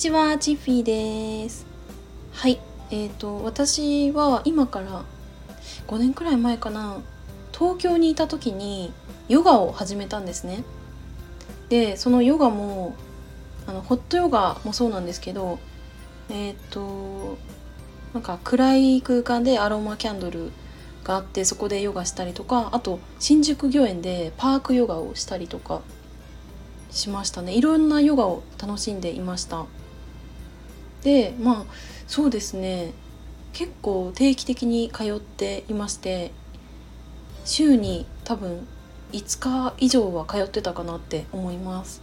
[0.00, 1.66] ちは、チッフィーです。
[2.32, 2.58] はい、
[2.90, 5.04] えっ、と私は今から
[5.88, 7.02] 5年くらい前かな、
[7.52, 8.94] 東京にいた時に
[9.28, 10.64] ヨガを始めたんですね。
[11.68, 12.94] で、そのヨガも
[13.66, 15.58] あのホットヨガもそうなんですけど、
[16.30, 17.36] えっ、と
[18.14, 20.50] なんか暗い空間でアロマキャンドル
[21.04, 25.82] があってそこでヨガしたりとか、あと新宿御苑でパークヨガをしたりとか。
[26.90, 29.66] しましたねいろんなヨガを楽しんでいました
[31.02, 31.64] でまあ
[32.06, 32.92] そうですね。
[33.52, 36.30] 結構定期的に通っていまして
[37.44, 38.66] 週に多分
[39.12, 42.00] 5日以上は通ってたかなって思います。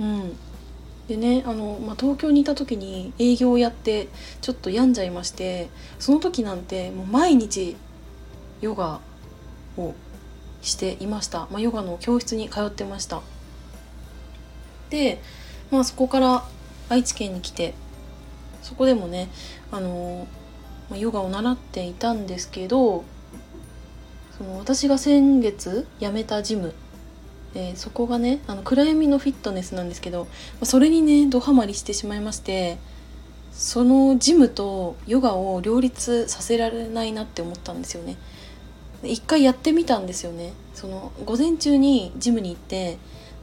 [0.00, 0.36] うん。
[1.08, 4.08] でねあの、まあ、東京にいた時に営業をやって
[4.40, 7.76] ちょっと病んじゃいましてその時なんてもう毎日
[8.62, 9.00] ヨガ
[9.76, 9.94] を
[10.62, 13.20] していました、まあ、ヨガの教室に通ってました。
[14.88, 15.20] で、
[15.70, 16.44] まあ、そこから
[16.88, 17.74] 愛知県に来て
[18.62, 19.28] そこでもね
[19.70, 20.26] あの
[20.94, 23.04] ヨガを習っていたんですけど
[24.36, 26.74] その私が先月辞めたジム
[27.54, 30.26] でそこがねあの暗闇のフィットネスなんですけど
[30.62, 32.78] それにねドハマりしてしまいまして
[33.52, 38.16] そのジムとヨガを両立させられないなって思ったんですよね。
[39.04, 42.96] 一回やってみたんですよねその午前中にジムに行って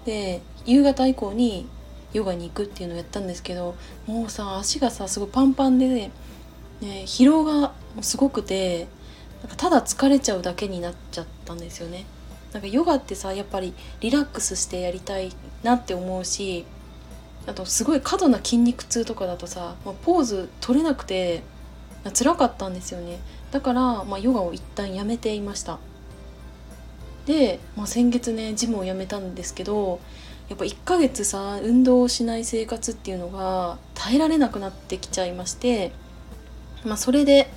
[0.06, 1.67] で夕方以降に
[2.14, 3.76] ヨガに行くっていうのをやったんですけど
[4.08, 6.12] もうさ足がさすごいパンパンで
[6.81, 8.88] ね、疲労がすごくて
[9.42, 12.06] なんかただ疲れちゃうだけになっちゃったんですよね。
[12.53, 15.31] なんかヨガってさやっぱりリラックスしてやりたい
[15.64, 16.66] なって思うし
[17.48, 21.44] あとすごい過度な筋肉痛とかだとさ、ま、ポーズ取れなくて
[22.14, 23.20] 辛かったんですよね
[23.52, 25.80] だから、まあ、ヨガを一旦やめていました
[27.25, 30.02] で、まあ、先月ねジムを辞めたんですけど
[30.52, 35.94] やっぱ1ヶ月さ運動をしない生活っていうのが耐えられなくなってきちゃいまして、
[36.84, 37.50] まあ、それで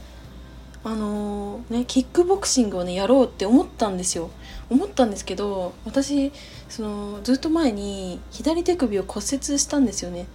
[0.84, 4.30] あのー、ねキックボクシングをねやろうって思ったんですよ。
[4.70, 6.30] 思ったんですけど私
[6.68, 10.26] そのずっと前に左手首を骨折したんですよね。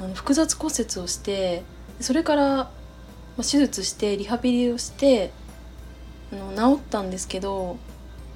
[0.00, 1.64] あの複雑骨折をして
[2.00, 2.70] それから
[3.36, 5.32] 手術してリハビリをして
[6.32, 7.76] あの治ったんですけど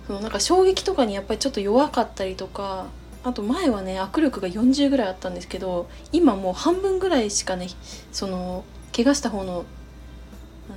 [0.07, 2.89] そのなんか衝撃とかにやっぱりちょっと弱かったりとか
[3.25, 7.69] あと前はね握力が40ぐらいあったんですけど今もう半分ぐらいしかね
[8.11, 9.65] その怪我した方の
[10.71, 10.77] あ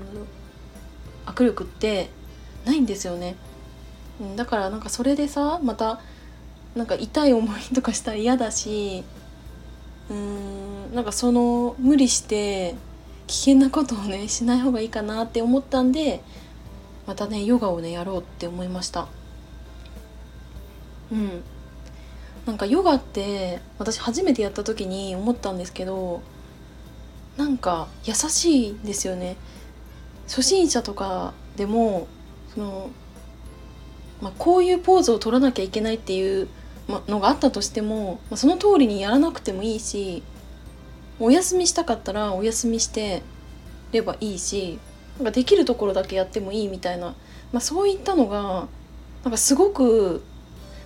[1.27, 2.09] の握力って
[2.65, 3.35] ないんですよね。
[4.35, 5.99] だからなんかそれでさまた
[6.75, 9.03] なんか痛い思いとかしたら嫌だし
[10.09, 12.75] うーんなんかその無理して
[13.27, 16.21] 危険なことをねしない方がいいかなって思ったんで
[17.07, 19.07] またねヨガをねやろうって思いました
[21.11, 21.43] うん
[22.45, 26.21] なんかヨガって私初めてやった時に思ったんですけど
[27.37, 29.35] なんか優しいですよね。
[30.27, 32.07] 初心者とかでも
[32.53, 32.89] その、
[34.21, 36.47] まあ、こういうポーズを取らなきゃいけないっていう
[37.07, 40.23] のがあったとしても、まあ、その通りにやらなくてもいいし
[41.19, 43.21] お休みしたかったらお休みして
[43.91, 44.79] ればいいし
[45.17, 47.15] なんかできるところだけやってもいいみたいな、
[47.51, 48.67] まあ、そういったのが
[49.23, 50.23] なんかすごく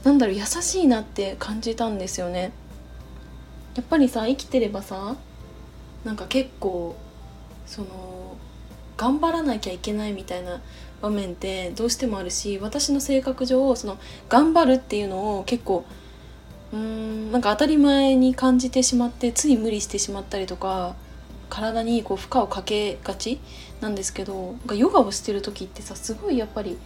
[0.03, 2.51] なんだろう優しいなって感じたんですよね。
[3.75, 5.15] やっぱりさ生きてればさ
[6.03, 6.95] なんか結構
[7.65, 8.37] その
[8.97, 10.61] 頑張らなきゃいけないみたいな
[11.01, 15.85] 場面ってどうしてもあるし私の性格上その頑張るっていうのを結構
[16.73, 20.95] うーんなんか当たり前に感じてしまってつい無理してしまったりとか
[21.49, 23.39] 体にこう負荷をかけがち
[23.81, 26.77] なんですけどなんかヨガをしてる時ってさすごいやっぱり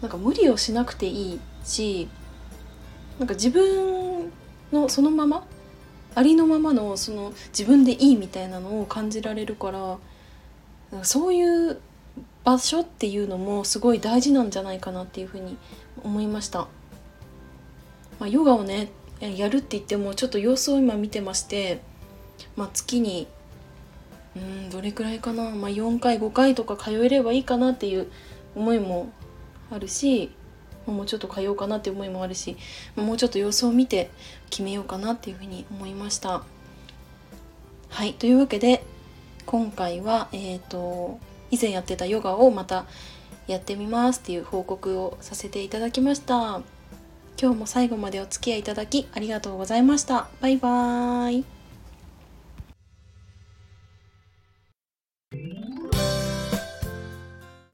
[0.00, 2.08] なんか無理をしなくていいし
[3.18, 4.30] なんか自分
[4.72, 5.46] のそのまま
[6.14, 9.98] ありのままのその自分でいいみたいなのを感じられるから
[11.04, 11.80] そういう
[12.44, 15.56] 場所っていうのもすごい大事なんじゃないかなっていうふうに
[16.02, 16.66] 思いました。
[18.18, 21.80] まあ、ヨガをねやるって言ってもちょっと様子を今見てまして、
[22.56, 23.28] まあ、月に
[24.36, 28.10] うんどれくらいかな、まあ、4回5回とか通えればいいかなっていう
[28.54, 29.10] 思いも
[29.70, 30.30] あるし
[30.86, 32.56] もうちょっと通おうかなって思いもあるし
[32.96, 34.10] もうちょっと様子を見て
[34.48, 36.42] 決めようかなっていうふうに思いました。
[37.88, 38.84] はいというわけで
[39.46, 41.18] 今回は、えーと、
[41.50, 42.86] 以前やってたヨガをまた
[43.48, 46.62] やってみますっていう報告をさせていただきました。
[47.40, 50.28] 今日も最後までお付き合いいただきありがとうございました。
[50.40, 51.59] バイバーイ。